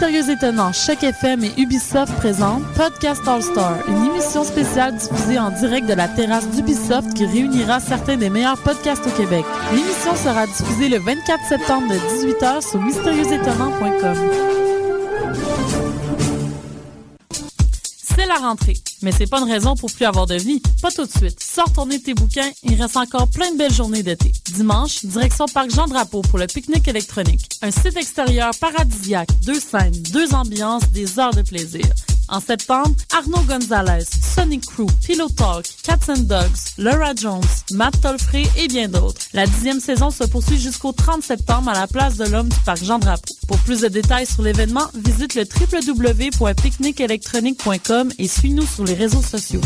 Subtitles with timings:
[0.00, 5.50] Mystérieux Étonnant, Choc FM et Ubisoft présentent Podcast All Star, une émission spéciale diffusée en
[5.50, 9.44] direct de la terrasse d'Ubisoft qui réunira certains des meilleurs podcasts au Québec.
[9.72, 14.77] L'émission sera diffusée le 24 septembre de 18h sur mystérieuxétonnant.com.
[18.28, 18.76] la rentrée.
[19.02, 20.62] Mais c'est pas une raison pour plus avoir de vie.
[20.80, 21.42] Pas tout de suite.
[21.42, 24.32] Sors tourner tes bouquins, il reste encore plein de belles journées d'été.
[24.52, 27.48] Dimanche, direction Parc Jean-Drapeau pour le pique-nique électronique.
[27.62, 31.86] Un site extérieur paradisiaque, deux scènes, deux ambiances, des heures de plaisir.
[32.28, 37.40] En septembre, Arnaud Gonzalez, Sonic Crew, Pillow Talk, Cats Dogs, Laura Jones,
[37.72, 39.20] Matt Tolfré et bien d'autres.
[39.32, 42.84] La dixième saison se poursuit jusqu'au 30 septembre à la place de l'Homme du Parc
[42.84, 43.34] Jean-Drapeau.
[43.46, 49.62] Pour plus de détails sur l'événement, visite le www.picnicelectronique.com et suis-nous sur les réseaux sociaux.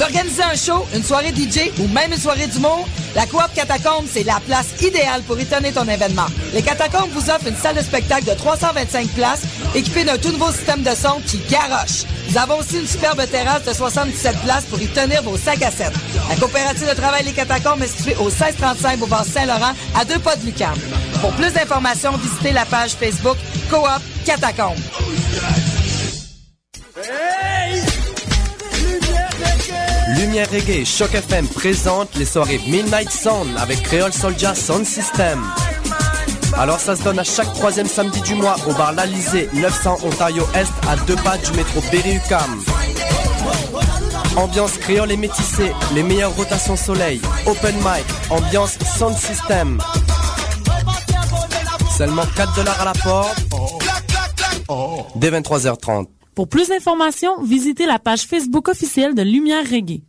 [0.00, 2.88] Tu veux organiser un show, une soirée DJ ou même une soirée d'humour?
[3.14, 6.24] La Coop Catacombe, c'est la place idéale pour étonner ton événement.
[6.54, 9.42] Les Catacombes vous offrent une salle de spectacle de 325 places
[9.74, 12.04] équipée d'un tout nouveau système de son qui garoche.
[12.30, 15.70] Nous avons aussi une superbe terrasse de 77 places pour y tenir vos sacs à
[15.70, 15.92] 7.
[16.30, 20.34] La coopérative de travail Les Catacombes est située au 1635 Boulevard Saint-Laurent, à deux pas
[20.36, 20.78] de Lucam.
[21.20, 23.36] Pour plus d'informations, visitez la page Facebook
[23.68, 23.86] Coop
[24.24, 24.78] Catacombes.
[30.20, 35.42] Lumière Reggae et Choc FM présente les soirées Midnight Sound avec Creole Soldier Sound System.
[36.58, 40.44] Alors ça se donne à chaque troisième samedi du mois au bar L'Alizé, 900 Ontario
[40.54, 42.62] Est, à deux pas du métro Berry-UQAM.
[44.36, 49.78] Ambiance créole et métissée, les meilleures rotations soleil, open mic, ambiance sound system.
[51.96, 53.42] Seulement 4 dollars à la porte.
[55.16, 56.08] Dès 23h30.
[56.34, 60.02] Pour plus d'informations, visitez la page Facebook officielle de Lumière Reggae.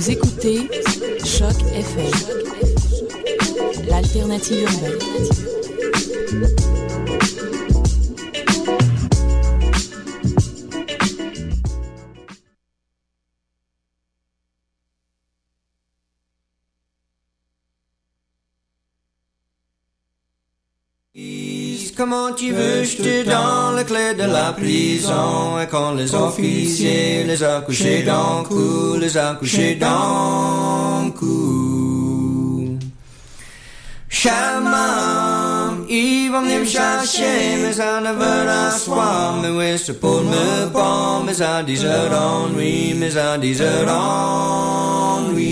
[0.00, 0.66] Vous écoutez
[1.26, 2.10] Choc FM,
[3.86, 4.98] l'alternative urbaine.
[22.00, 25.60] Comment tu veux, je te donne la clé de la prison.
[25.60, 31.10] Et quand les officiers les a couchés dans le cou Les a couchés dans le
[31.10, 32.78] cou
[34.08, 40.00] Chaman, ils vont venir me chercher Mais ça ne veut la soir Mais oui, c'est
[40.00, 45.50] pour me prendre Mais ça 10 heures d'ennui Mais ça 10 heures d'ennui.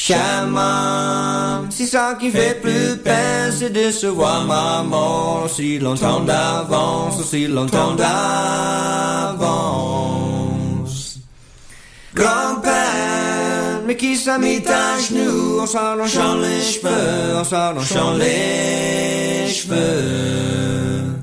[0.00, 1.47] Chaman,
[1.78, 7.46] c'est ça qui fait plus peine, c'est de se voir maman aussi longtemps d'avance, aussi
[7.46, 8.08] longtemps d'avance.
[12.12, 21.14] Grand-père, mais qui s'est mis à genoux, en s'arrachant les cheveux, en s'arrachant les cheveux.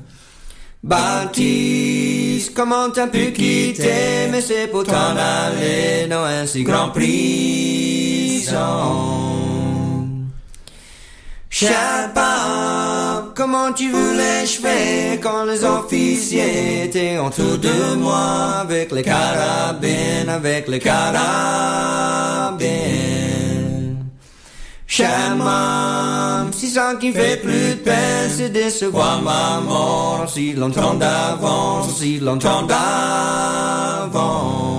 [0.82, 8.56] Baptiste, comment t'as pu quitter, mais c'est pour t'en aller dans un si grand prison.
[11.58, 19.02] Chapa, comment tu voulais je fais quand les officiers étaient autour de moi avec les
[19.02, 21.16] carabines, avec les carabines.
[24.86, 30.52] Chama, si ça qui fait plus de peine, c'est de se voir ma mort aussi
[30.52, 34.75] longtemps d'avance, aussi longtemps d'avance.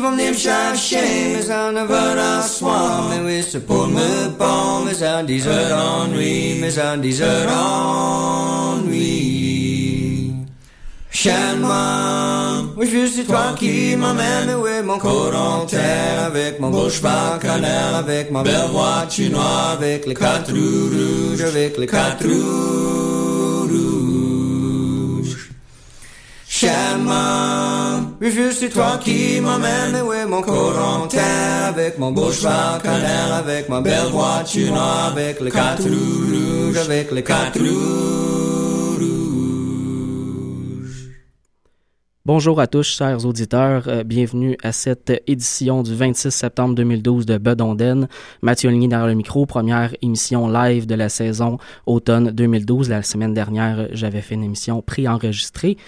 [0.00, 3.86] ils vont venir me chercher, mais ça ne veut la soir, mais oui c'est pour
[3.86, 7.46] me prendre, mais ça 10 heures d'ennui, mais ça 10 heures
[8.76, 10.32] d'ennui.
[11.10, 17.02] Chien-moi, oui je suis toi qui m'emmène, oui mon corps en terre, avec mon bouche
[17.02, 23.68] bacchanale, avec ma belle voiture noire, avec les quatre roues rouges, avec les quatre roues
[23.68, 24.09] rouges.
[26.60, 32.42] Chien-moi, oui je suis toi qui m'emmène, oui mon corps en terre, avec mon bouche
[32.42, 38.59] bacchanale, avec ma belle voiture noire, avec les quatre roues rouges, avec les quatre roues
[42.26, 43.84] Bonjour à tous, chers auditeurs.
[43.88, 48.08] Euh, bienvenue à cette édition du 26 septembre 2012 de Bedonden.
[48.42, 51.56] Mathieu Ligny derrière le micro, première émission live de la saison
[51.86, 52.90] automne 2012.
[52.90, 55.78] La semaine dernière, j'avais fait une émission préenregistrée.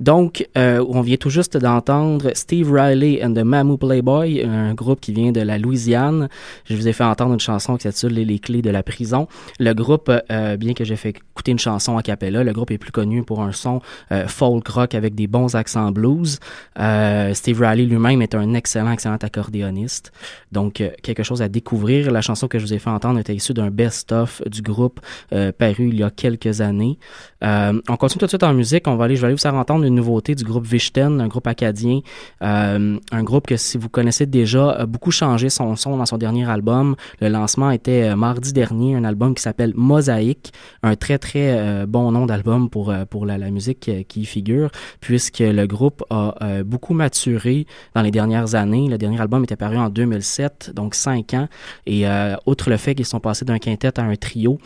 [0.00, 5.00] Donc, euh, on vient tout juste d'entendre Steve Riley and the Mamou Playboy, un groupe
[5.00, 6.28] qui vient de la Louisiane.
[6.66, 9.28] Je vous ai fait entendre une chanson qui s'appelle Les clés de la prison.
[9.58, 12.76] Le groupe, euh, bien que j'ai fait écouter une chanson à cappella, le groupe est
[12.76, 13.80] plus connu pour un son
[14.26, 16.38] folk rock avec des bons accents en blues.
[16.78, 20.12] Euh, Steve Riley lui-même est un excellent, excellent accordéoniste.
[20.52, 22.10] Donc, euh, quelque chose à découvrir.
[22.10, 25.00] La chanson que je vous ai fait entendre était issue d'un best-of du groupe
[25.32, 26.98] euh, paru il y a quelques années.
[27.42, 28.86] on continue tout de suite en musique.
[28.86, 31.28] On va aller, je vais aller vous faire entendre une nouveauté du groupe Vichten, un
[31.28, 32.00] groupe acadien.
[32.40, 36.48] un groupe que, si vous connaissez déjà, a beaucoup changé son son dans son dernier
[36.48, 36.96] album.
[37.20, 40.52] Le lancement était mardi dernier, un album qui s'appelle Mosaïque.
[40.82, 44.70] Un très, très bon nom d'album pour, pour la, la musique qui y figure,
[45.00, 48.88] puisque le le groupe a euh, beaucoup maturé dans les dernières années.
[48.88, 51.48] Le dernier album était paru en 2007, donc cinq ans.
[51.86, 54.58] Et euh, outre le fait qu'ils sont passés d'un quintet à un trio,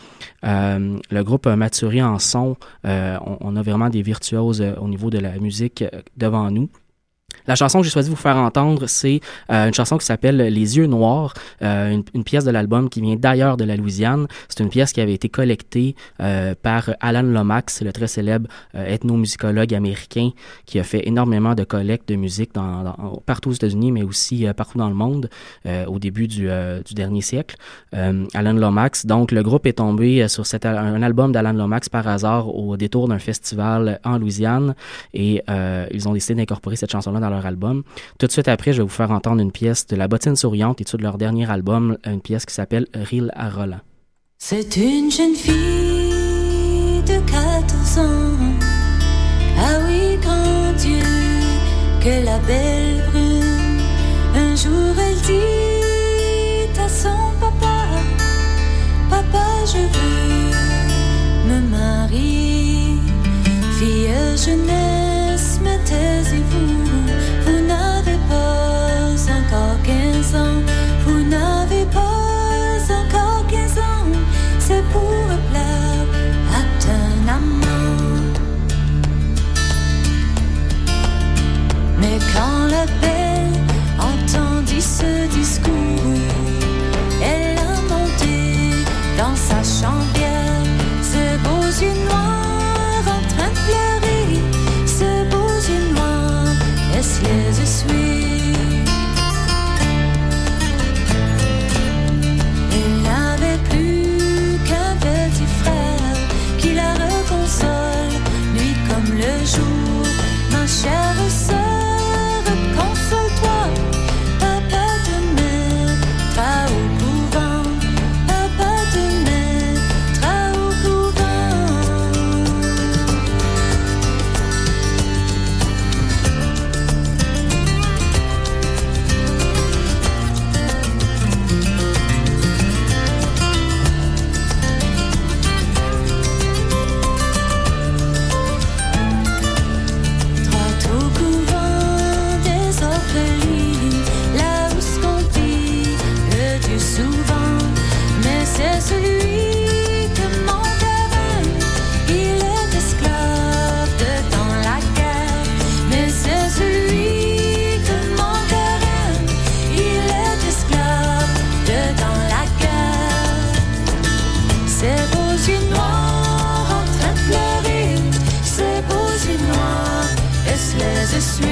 [0.45, 2.55] euh, le groupe a maturé en son.
[2.85, 5.83] On, on, a vraiment des virtuoses au niveau de la musique
[6.17, 6.69] devant nous.
[7.47, 9.19] La chanson que j'ai choisi de vous faire entendre, c'est
[9.51, 13.15] euh, une chanson qui s'appelle Les yeux noirs, euh, une, pièce de l'album qui vient
[13.15, 14.27] d'ailleurs de la Louisiane.
[14.49, 19.73] C'est une pièce qui avait été collectée euh, par Alan Lomax, le très célèbre ethnomusicologue
[19.73, 20.31] américain
[20.65, 22.95] qui a fait énormément de collectes de musique dans,
[23.25, 25.29] partout aux États-Unis, mais aussi partout dans le monde
[25.87, 26.49] au début du,
[26.85, 27.55] du dernier siècle.
[27.93, 32.53] Alan Lomax, donc le groupe est tombé sur cet, un album d'Alan Lomax par hasard
[32.53, 34.75] au détour d'un festival en Louisiane
[35.13, 35.43] et
[35.91, 37.83] ils ont décidé d'incorporer cette chanson-là dans leur album.
[38.19, 40.81] Tout de suite après, je vais vous faire entendre une pièce de La Bottine Souriante,
[40.81, 43.81] et de leur dernier album, une pièce qui s'appelle Ril à Roland.
[44.37, 48.37] C'est une jeune fille de 14 ans.
[49.57, 51.01] Ah oui, grand Dieu,
[52.01, 53.79] que la belle brune.
[54.35, 57.77] Un jour elle dit à son papa,
[59.09, 62.99] Papa, je veux me marier.
[63.79, 64.09] Fille
[64.45, 66.74] jeunesse, me taisez-vous.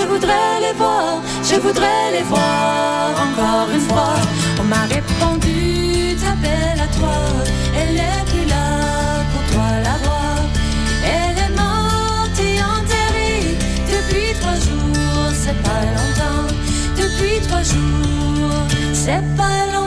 [0.00, 4.14] je voudrais les voir je voudrais les voir encore une fois.
[4.60, 7.16] On m'a répondu, ta belle à toi,
[7.76, 8.66] elle est plus là
[9.32, 10.36] pour toi la voir.
[11.04, 13.56] Elle est morte et enterrée
[13.94, 16.54] depuis trois jours, c'est pas longtemps.
[16.96, 19.79] Depuis trois jours, c'est pas longtemps.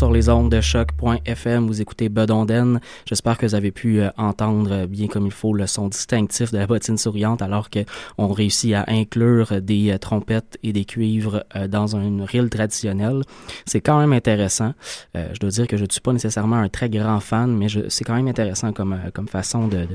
[0.00, 1.66] Sur les ondes de choc.fm.
[1.66, 2.80] Vous écoutez Bedonden.
[3.04, 6.56] J'espère que vous avez pu euh, entendre bien comme il faut le son distinctif de
[6.56, 11.68] la bottine souriante alors qu'on réussit à inclure des euh, trompettes et des cuivres euh,
[11.68, 13.20] dans une rille traditionnelle.
[13.66, 14.72] C'est quand même intéressant.
[15.14, 18.04] je dois dire que je ne suis pas nécessairement un très grand fan, mais c'est
[18.04, 18.96] quand même intéressant comme,
[19.28, 19.86] façon de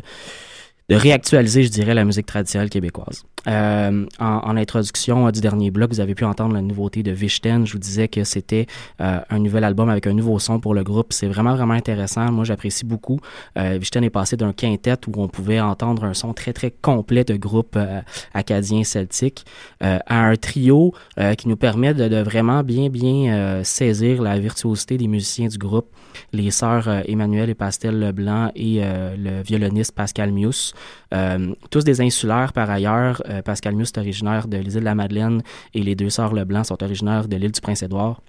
[0.90, 3.24] réactualiser, je dirais, la musique traditionnelle québécoise.
[3.48, 7.66] Euh, en, en, introduction du dernier bloc, vous avez pu entendre la nouveauté de Vichten.
[7.66, 8.66] Je vous disais que c'était
[9.02, 11.14] euh, un nouvel album avec un nouveau son pour le groupe.
[11.14, 12.32] C'est vraiment, vraiment intéressant.
[12.32, 13.20] Moi, j'apprécie beaucoup.
[13.58, 17.24] Euh, Vichten est passé d'un quintet où on pouvait entendre un son très, très complet
[17.24, 18.02] de groupe euh,
[18.34, 19.46] acadien celtique
[19.84, 20.94] euh, à un trio
[21.38, 25.88] qui nous permet de, de vraiment bien, bien saisir la virtuosité des musiciens du groupe.
[26.34, 30.74] Les sœurs Emmanuel et Pastel Leblanc et le violoniste Pascal Mius.
[31.14, 33.22] Euh, tous des insulaires par ailleurs.
[33.30, 35.42] Euh, Pascal Mus est originaire de l'île de la Madeleine
[35.74, 38.22] et les deux sœurs Leblanc sont originaires de l'île du Prince-Édouard.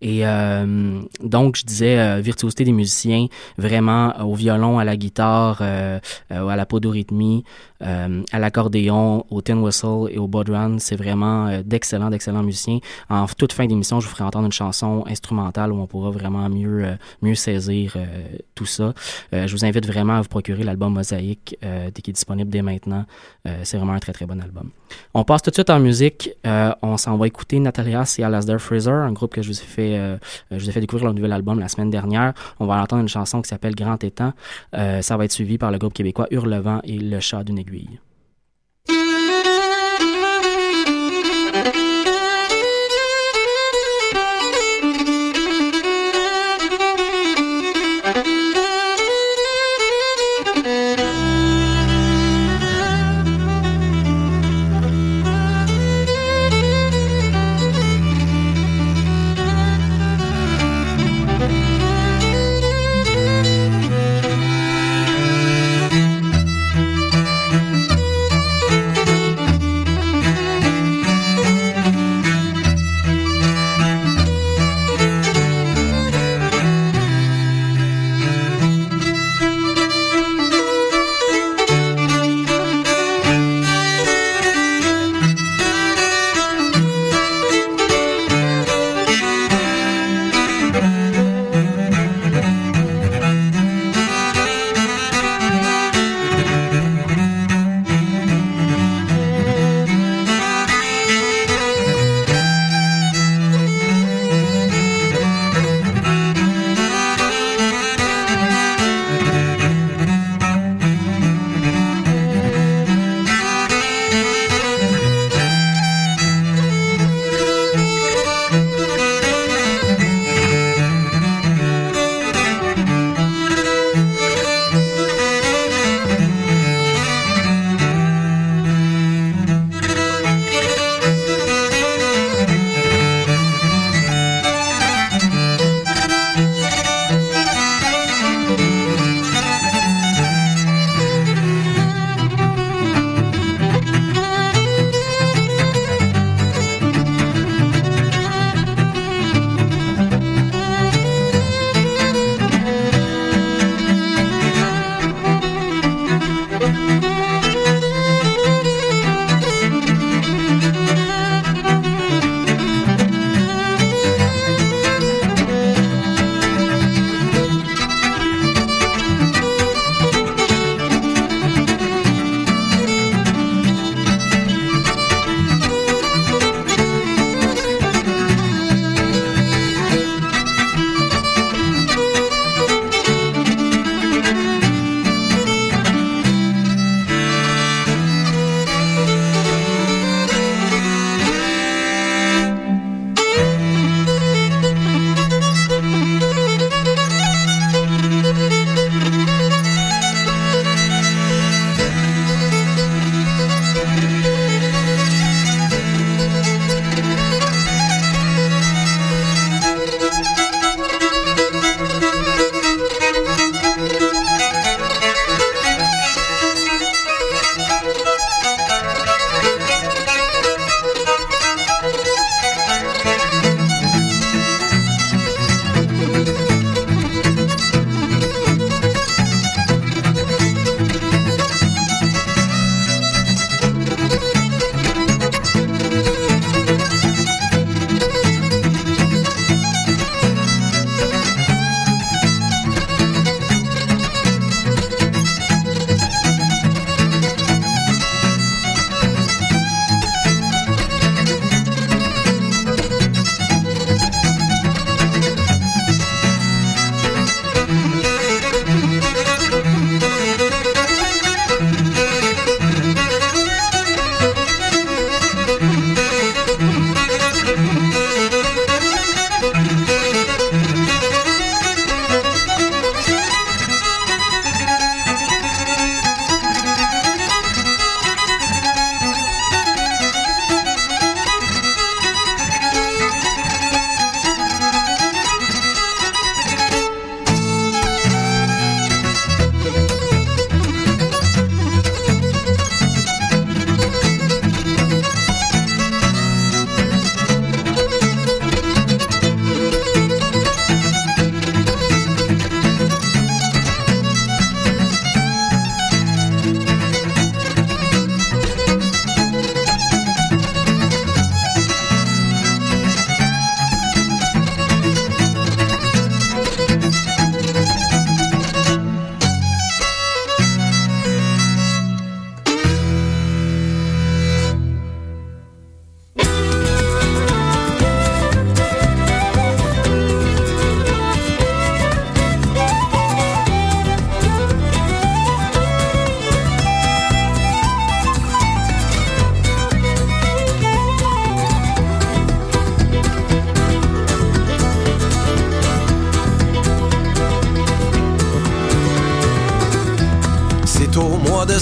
[0.00, 6.00] Et euh, donc, je disais virtuosité des musiciens, vraiment au violon, à la guitare, à
[6.30, 7.42] la podorythmie,
[7.80, 10.78] à l'accordéon, au tin whistle et au bodhrán.
[10.78, 12.78] C'est vraiment d'excellents, d'excellents musiciens.
[13.08, 16.48] En toute fin d'émission, je vous ferai entendre une chanson instrumentale où on pourra vraiment
[16.48, 17.96] mieux, mieux saisir
[18.54, 18.94] tout ça.
[19.32, 23.04] je vous invite vraiment à vous procurer l'album Mosaïque qui est disponible dès maintenant.
[23.62, 24.70] C'est vraiment un très, très bon album.
[25.14, 26.30] On passe tout de suite en musique.
[26.82, 29.98] on s'en va écouter Natalias et Alasdair Fraser, un groupe que je vous ai fait
[29.98, 30.16] euh,
[30.50, 32.32] je vous ai fait découvrir leur nouvel album la semaine dernière.
[32.60, 34.32] On va entendre une chanson qui s'appelle Grand Étang.
[34.74, 38.07] Euh, ça va être suivi par le groupe québécois Hurlevent et Le Chat d'une aiguille.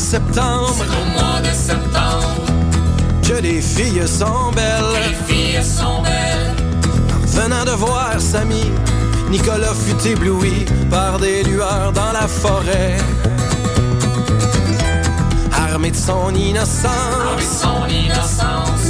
[0.06, 0.72] Septembre.
[0.76, 2.36] C'est au mois de septembre.
[3.26, 4.92] Que les filles sont belles.
[5.08, 6.54] Les filles sont belles.
[7.26, 8.70] Venant de voir Samy,
[9.30, 12.96] Nicolas fut ébloui par des lueurs dans la forêt.
[15.52, 16.86] Armé de son innocence.
[16.86, 18.86] Armé de son innocence.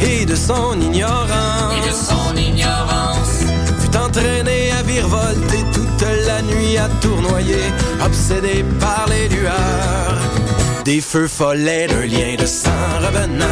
[0.00, 1.74] Et de son ignorance.
[1.76, 3.34] Et de son ignorance.
[3.80, 7.64] Fut entraîné à virevolter toute la nuit à tournoyer,
[8.02, 10.09] obsédé par les lueurs.
[10.84, 13.44] Des feux follets, d'un lien de sang revenant,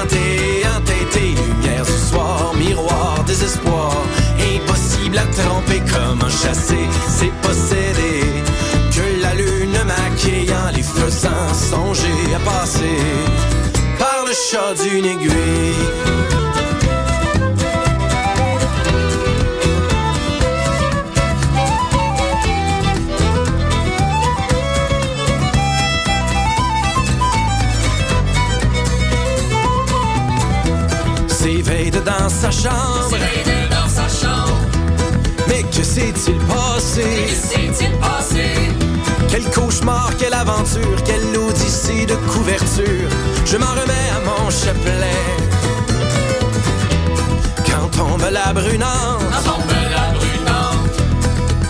[0.00, 3.96] hanté, entêté, lumière du soir, miroir, désespoir,
[4.38, 8.26] impossible à tromper, comment chasser, c'est posséder,
[8.90, 12.98] que la lune maquillant, les faisant songer à passer,
[13.98, 16.43] par le chat d'une aiguille.
[32.64, 33.08] Chambre.
[33.10, 34.58] S'éveille dans sa chambre.
[35.48, 37.04] Mais que s'est-il passé?
[37.28, 38.46] Que s'est-il passé?
[39.28, 43.10] Quel cauchemar, quelle aventure, quelle odyssée de couverture.
[43.44, 45.24] Je m'en remets à mon chapelet.
[47.66, 50.96] Quand tombe la brunante, Quand tombe la brunante,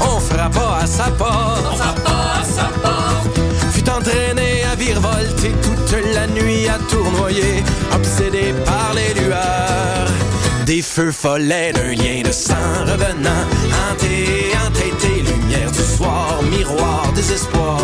[0.00, 1.66] on frappe pas à sa porte.
[1.72, 3.40] on frappe pas à sa porte.
[3.72, 10.23] Fut entraîné à virevolter toute la nuit à tournoyer, obsédé par les lueurs.
[10.66, 12.54] Des feux follets, d'un lien de sang
[12.86, 13.44] revenant,
[13.90, 17.78] hanté, entêté, lumière du soir, miroir, désespoir,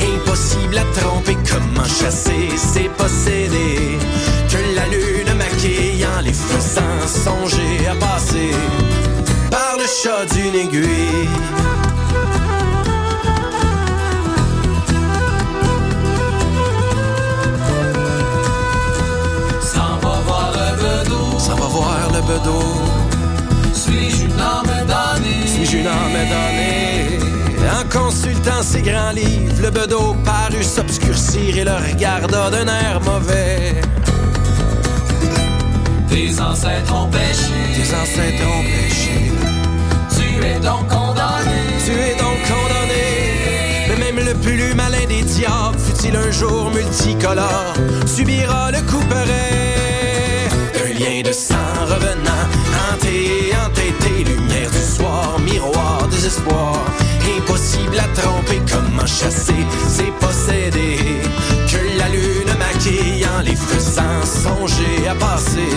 [0.00, 3.98] impossible à tromper, comment chasser, c'est posséder,
[4.50, 8.50] que la lune maquillant, les faisant songer à passer,
[9.50, 11.85] par le chat d'une aiguille.
[21.76, 22.64] Voir le bedeau.
[23.74, 25.46] Suis-je une âme damnée?
[25.46, 27.18] Suis-je une âme donnée?
[27.78, 33.80] En consultant ces grands livres, le bedeau parut s'obscurcir et le regarda d'un air mauvais.
[36.08, 37.56] Tes ancêtres ont péché.
[37.74, 39.16] Tes ancêtres ont péché.
[40.16, 41.60] Tu es donc condamné.
[41.84, 43.06] Tu es donc condamné.
[43.88, 47.74] Mais même le plus malin des diables, fut-il un jour multicolore,
[48.06, 49.65] subira le couperet.
[50.98, 51.54] Lien de sang
[51.86, 52.46] revenant,
[52.90, 56.74] hanté, entêté, lumière du soir, miroir, désespoir.
[57.36, 60.96] Impossible à tromper, comment chasser, c'est posséder.
[61.70, 65.68] Que la lune maquillant, les faisant songer à passer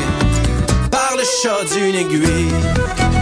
[0.90, 3.19] par le chat d'une aiguille.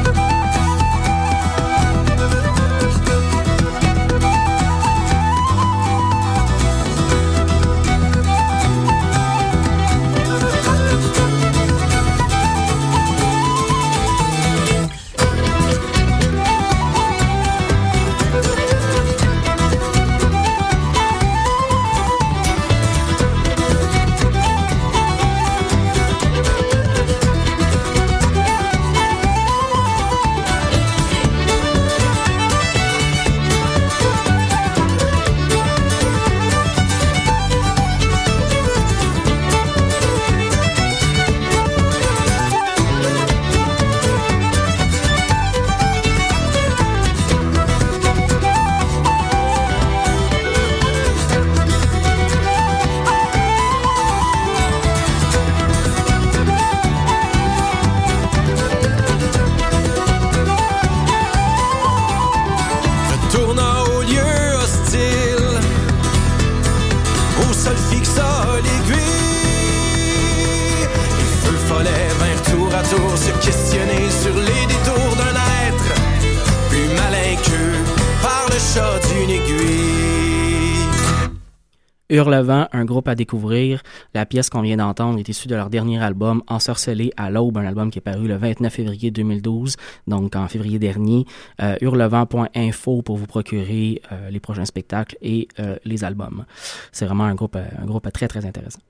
[82.28, 83.82] Hurlevent, un groupe à découvrir.
[84.13, 87.66] La pièce qu'on vient d'entendre est issue de leur dernier album, Ensorcelé à l'aube, un
[87.66, 91.26] album qui est paru le 29 février 2012, donc en février dernier.
[91.62, 96.44] Euh, hurlevent.info pour vous procurer euh, les prochains spectacles et euh, les albums.
[96.92, 98.82] C'est vraiment un groupe, un groupe très très intéressant.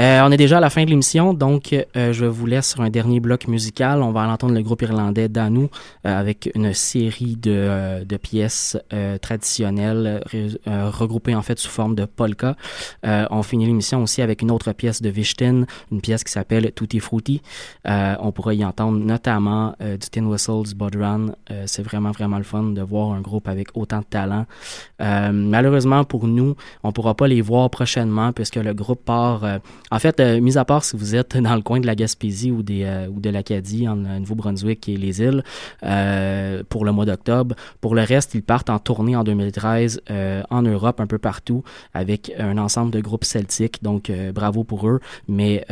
[0.00, 2.80] Euh, on est déjà à la fin de l'émission, donc euh, je vous laisse sur
[2.80, 4.02] un dernier bloc musical.
[4.02, 5.68] On va entendre le groupe irlandais Danou
[6.04, 8.76] euh, avec une série de, euh, pièces
[9.20, 10.22] traditionnelles
[10.66, 12.56] regroupées en fait sous forme de polka.
[13.02, 17.00] On finit l'émission aussi avec une autre pièce de Vichten, une pièce qui s'appelle Tutti
[17.00, 17.42] Frutti.
[17.84, 21.26] On pourra y entendre notamment du Tin Whistles, Bodran.
[21.50, 24.46] Euh, C'est vraiment vraiment le fun de voir un groupe avec autant de talent.
[25.00, 29.43] Malheureusement pour nous, on pourra pas les voir prochainement puisque le groupe part.
[29.44, 29.58] Euh,
[29.90, 32.50] en fait, euh, mis à part si vous êtes dans le coin de la Gaspésie
[32.50, 35.42] ou, euh, de l'Acadie, en euh, Nouveau-Brunswick et les îles,
[36.68, 37.54] pour le mois d'octobre.
[37.80, 41.62] Pour le reste, ils partent en tournée en 2013 euh, en Europe, un peu partout,
[41.92, 43.82] avec un ensemble de groupes celtiques.
[43.82, 45.64] Donc, bravo pour eux, mais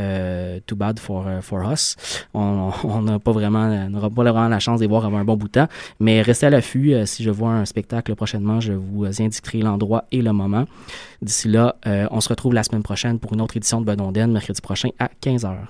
[0.67, 1.27] too bad for,
[1.71, 1.97] us.
[2.35, 5.69] On n'aura pas vraiment la chance de les voir avant un bon bout de temps.
[6.01, 6.95] Mais restez à l'affût.
[7.07, 10.67] si je vois un spectacle prochainement, je vous indiquerai l'endroit et le moment.
[11.23, 14.33] D'ici là, euh, on se retrouve la semaine prochaine pour une autre édition de Bedonden,
[14.33, 15.69] mercredi prochain à 15h.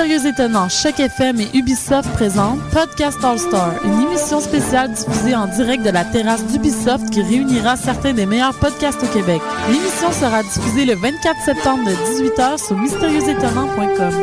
[0.00, 5.46] Mystérieux Étonnant, Choc FM et Ubisoft présentent Podcast All Star, une émission spéciale diffusée en
[5.46, 9.42] direct de la terrasse d'Ubisoft qui réunira certains des meilleurs podcasts au Québec.
[9.68, 14.14] L'émission sera diffusée le 24 septembre de 18h sur mystérieuxétonnant.com.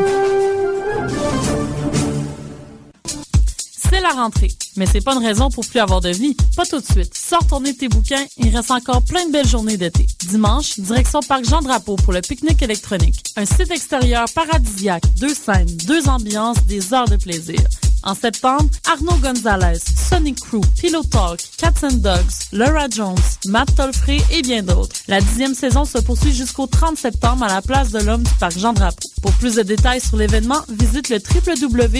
[3.70, 6.36] C'est la rentrée, mais c'est pas une raison pour plus avoir de vie.
[6.56, 7.12] Pas tout de suite.
[7.14, 10.06] Sors tourner tes bouquins, il reste encore plein de belles journées d'été.
[10.28, 13.22] Dimanche, direction Parc Jean-Drapeau pour le pique-nique électronique.
[13.36, 17.60] Un site extérieur paradisiaque, deux scènes, deux ambiances, des heures de plaisir.
[18.04, 24.18] En septembre, Arnaud Gonzalez, Sonic Crew, Pillow Talk, Cats and Dogs, Laura Jones, Matt Tolfré
[24.32, 24.94] et bien d'autres.
[25.08, 28.56] La dixième saison se poursuit jusqu'au 30 septembre à la place de l'Homme du Parc
[28.56, 29.08] Jean-Drapeau.
[29.20, 31.88] Pour plus de détails sur l'événement, visite le www